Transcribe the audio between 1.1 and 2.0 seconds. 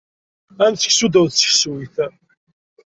texsayt.